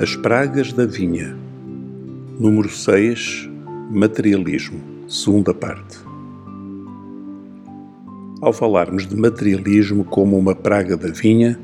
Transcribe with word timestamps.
As 0.00 0.16
pragas 0.16 0.72
da 0.72 0.86
vinha. 0.86 1.36
Número 2.38 2.70
6. 2.70 3.50
Materialismo. 3.90 4.80
Segunda 5.06 5.52
parte. 5.52 5.98
Ao 8.40 8.50
falarmos 8.50 9.06
de 9.06 9.14
materialismo 9.14 10.02
como 10.02 10.38
uma 10.38 10.54
praga 10.54 10.96
da 10.96 11.08
vinha, 11.08 11.60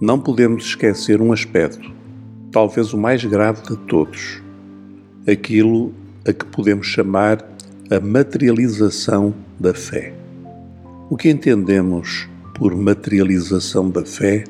não 0.00 0.20
podemos 0.20 0.66
esquecer 0.66 1.20
um 1.20 1.32
aspecto, 1.32 1.90
talvez 2.52 2.92
o 2.92 2.96
mais 2.96 3.24
grave 3.24 3.62
de 3.62 3.76
todos, 3.76 4.40
aquilo 5.26 5.92
a 6.24 6.32
que 6.32 6.44
podemos 6.44 6.86
chamar 6.86 7.44
a 7.90 7.98
materialização 7.98 9.34
da 9.58 9.74
fé. 9.74 10.14
O 11.10 11.16
que 11.16 11.28
entendemos 11.28 12.28
por 12.54 12.76
materialização 12.76 13.90
da 13.90 14.04
fé 14.04 14.44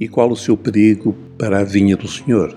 e 0.00 0.08
qual 0.08 0.30
o 0.30 0.36
seu 0.36 0.56
perigo 0.56 1.14
para 1.38 1.60
a 1.60 1.64
vinha 1.64 1.96
do 1.96 2.08
Senhor? 2.08 2.56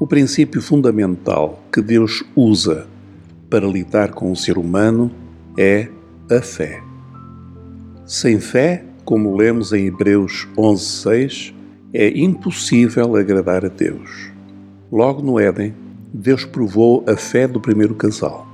O 0.00 0.06
princípio 0.06 0.62
fundamental 0.62 1.62
que 1.72 1.82
Deus 1.82 2.24
usa 2.36 2.86
para 3.50 3.66
lidar 3.66 4.12
com 4.12 4.30
o 4.30 4.36
ser 4.36 4.56
humano 4.56 5.10
é 5.56 5.88
a 6.30 6.40
fé. 6.40 6.80
Sem 8.06 8.38
fé, 8.38 8.84
como 9.04 9.36
lemos 9.36 9.72
em 9.72 9.86
Hebreus 9.86 10.46
11:6, 10.56 11.54
é 11.92 12.08
impossível 12.18 13.16
agradar 13.16 13.64
a 13.64 13.68
Deus. 13.68 14.30
Logo 14.90 15.22
no 15.22 15.38
Éden, 15.38 15.74
Deus 16.12 16.44
provou 16.44 17.04
a 17.06 17.16
fé 17.16 17.46
do 17.46 17.60
primeiro 17.60 17.94
casal. 17.94 18.46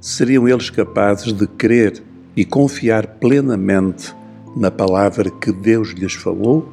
Seriam 0.00 0.48
eles 0.48 0.68
capazes 0.68 1.32
de 1.32 1.46
crer 1.46 2.02
e 2.36 2.44
confiar 2.44 3.06
plenamente 3.06 4.14
na 4.56 4.70
palavra 4.70 5.30
que 5.30 5.52
Deus 5.52 5.90
lhes 5.90 6.14
falou? 6.14 6.68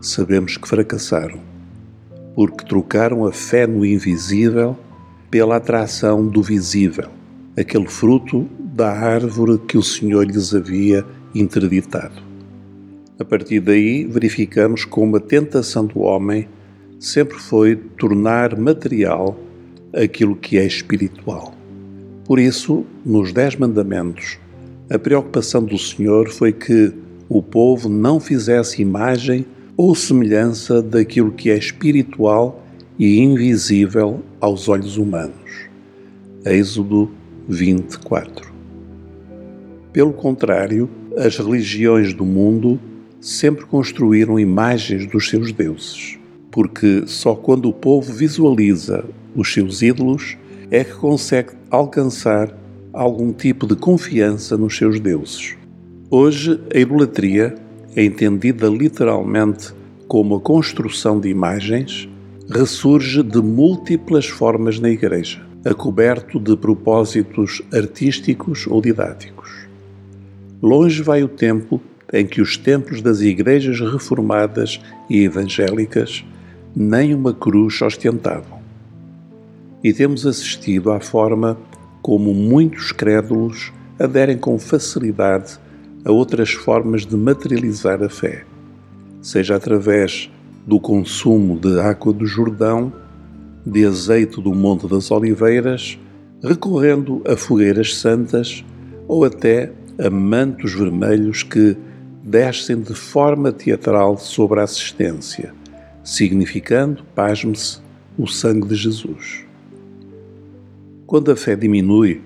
Sabemos 0.00 0.56
que 0.56 0.68
fracassaram, 0.68 1.40
porque 2.34 2.64
trocaram 2.64 3.26
a 3.26 3.32
fé 3.32 3.66
no 3.66 3.84
invisível 3.84 4.76
pela 5.30 5.56
atração 5.56 6.26
do 6.26 6.42
visível, 6.42 7.08
aquele 7.56 7.88
fruto 7.88 8.48
da 8.58 8.90
árvore 8.90 9.58
que 9.58 9.76
o 9.76 9.82
Senhor 9.82 10.26
lhes 10.26 10.54
havia 10.54 11.04
interditado. 11.34 12.22
A 13.18 13.24
partir 13.24 13.60
daí, 13.60 14.04
verificamos 14.04 14.84
como 14.84 15.16
a 15.16 15.20
tentação 15.20 15.86
do 15.86 16.00
homem 16.00 16.48
sempre 16.98 17.38
foi 17.38 17.76
tornar 17.76 18.58
material 18.58 19.38
aquilo 19.92 20.34
que 20.34 20.58
é 20.58 20.64
espiritual. 20.64 21.54
Por 22.24 22.38
isso, 22.38 22.84
nos 23.04 23.32
Dez 23.32 23.54
Mandamentos, 23.56 24.38
a 24.94 24.98
preocupação 24.98 25.64
do 25.64 25.76
Senhor 25.76 26.28
foi 26.28 26.52
que 26.52 26.92
o 27.28 27.42
povo 27.42 27.88
não 27.88 28.20
fizesse 28.20 28.80
imagem 28.80 29.44
ou 29.76 29.92
semelhança 29.92 30.80
daquilo 30.80 31.32
que 31.32 31.50
é 31.50 31.58
espiritual 31.58 32.64
e 32.96 33.18
invisível 33.18 34.22
aos 34.40 34.68
olhos 34.68 34.96
humanos. 34.96 35.68
Êxodo 36.44 37.10
24. 37.48 38.54
Pelo 39.92 40.12
contrário, 40.12 40.88
as 41.16 41.38
religiões 41.38 42.14
do 42.14 42.24
mundo 42.24 42.78
sempre 43.20 43.64
construíram 43.64 44.38
imagens 44.38 45.06
dos 45.08 45.28
seus 45.28 45.50
deuses, 45.50 46.20
porque 46.52 47.02
só 47.06 47.34
quando 47.34 47.68
o 47.68 47.72
povo 47.72 48.12
visualiza 48.12 49.04
os 49.34 49.52
seus 49.52 49.82
ídolos 49.82 50.36
é 50.70 50.84
que 50.84 50.94
consegue 50.94 51.50
alcançar 51.68 52.63
algum 52.94 53.32
tipo 53.32 53.66
de 53.66 53.74
confiança 53.74 54.56
nos 54.56 54.76
seus 54.76 55.00
deuses. 55.00 55.56
Hoje, 56.08 56.60
a 56.72 56.78
idolatria 56.78 57.56
é 57.96 58.04
entendida 58.04 58.68
literalmente 58.68 59.74
como 60.06 60.36
a 60.36 60.40
construção 60.40 61.18
de 61.18 61.28
imagens, 61.28 62.08
ressurge 62.48 63.22
de 63.22 63.42
múltiplas 63.42 64.26
formas 64.26 64.78
na 64.78 64.90
Igreja, 64.90 65.44
acoberto 65.64 66.38
de 66.38 66.56
propósitos 66.56 67.62
artísticos 67.72 68.66
ou 68.68 68.80
didáticos. 68.80 69.66
Longe 70.62 71.02
vai 71.02 71.22
o 71.22 71.28
tempo 71.28 71.80
em 72.12 72.24
que 72.24 72.40
os 72.40 72.56
templos 72.56 73.02
das 73.02 73.20
igrejas 73.20 73.80
reformadas 73.80 74.80
e 75.10 75.24
evangélicas 75.24 76.24
nem 76.76 77.12
uma 77.12 77.34
cruz 77.34 77.82
ostentavam. 77.82 78.60
E 79.82 79.92
temos 79.92 80.26
assistido 80.26 80.92
à 80.92 81.00
forma 81.00 81.58
como 82.04 82.34
muitos 82.34 82.92
crédulos 82.92 83.72
aderem 83.98 84.36
com 84.36 84.58
facilidade 84.58 85.58
a 86.04 86.12
outras 86.12 86.52
formas 86.52 87.06
de 87.06 87.16
materializar 87.16 88.02
a 88.02 88.10
fé, 88.10 88.44
seja 89.22 89.56
através 89.56 90.30
do 90.66 90.78
consumo 90.78 91.58
de 91.58 91.80
água 91.80 92.12
do 92.12 92.26
Jordão, 92.26 92.92
de 93.64 93.86
azeite 93.86 94.38
do 94.38 94.54
Monte 94.54 94.86
das 94.86 95.10
Oliveiras, 95.10 95.98
recorrendo 96.42 97.22
a 97.26 97.38
fogueiras 97.38 97.96
santas 97.96 98.62
ou 99.08 99.24
até 99.24 99.72
a 99.98 100.10
mantos 100.10 100.74
vermelhos 100.74 101.42
que 101.42 101.74
descem 102.22 102.82
de 102.82 102.94
forma 102.94 103.50
teatral 103.50 104.18
sobre 104.18 104.60
a 104.60 104.64
assistência, 104.64 105.54
significando, 106.02 107.02
pasme-se, 107.14 107.78
o 108.18 108.26
sangue 108.26 108.68
de 108.68 108.74
Jesus. 108.74 109.46
Quando 111.14 111.30
a 111.30 111.36
fé 111.36 111.54
diminui, 111.54 112.20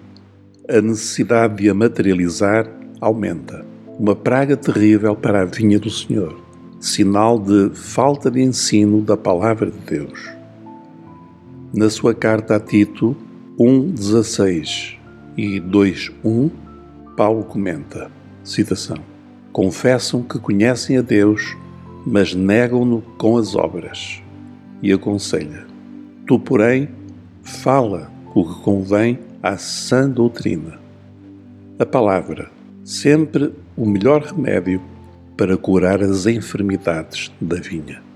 a 0.66 0.81
necessidade 0.81 1.56
de 1.56 1.69
a 1.69 1.75
materializar 1.75 2.66
aumenta. 2.99 3.62
Uma 4.00 4.16
praga 4.16 4.56
terrível 4.56 5.15
para 5.15 5.43
a 5.43 5.44
vinha 5.44 5.78
do 5.78 5.91
Senhor, 5.91 6.34
sinal 6.81 7.38
de 7.38 7.69
falta 7.75 8.31
de 8.31 8.41
ensino 8.41 9.03
da 9.03 9.15
palavra 9.15 9.71
de 9.71 9.78
Deus. 9.81 10.31
Na 11.75 11.91
sua 11.91 12.15
carta 12.15 12.56
a 12.56 12.60
Tito 12.60 13.15
1:16 13.59 14.97
e 15.37 15.60
2:1, 15.60 16.50
Paulo 17.15 17.44
comenta, 17.44 18.10
citação: 18.43 18.97
Confessam 19.53 20.22
que 20.22 20.38
conhecem 20.38 20.97
a 20.97 21.03
Deus, 21.03 21.54
mas 22.06 22.34
negam-no 22.34 23.03
com 23.19 23.37
as 23.37 23.54
obras. 23.54 24.22
E 24.82 24.91
aconselha: 24.91 25.66
Tu, 26.27 26.41
porém, 26.41 26.88
fala 27.43 28.16
o 28.38 28.44
que 28.44 28.60
convém 28.62 29.19
à 29.43 29.59
sã 29.59 30.09
doutrina. 30.09 30.78
A 31.76 31.84
palavra, 31.84 32.49
sempre 32.84 33.53
o 33.76 33.84
melhor 33.84 34.22
remédio 34.22 34.81
para 35.37 35.56
curar 35.56 36.00
as 36.00 36.25
enfermidades 36.25 37.32
da 37.41 37.56
vinha. 37.56 38.07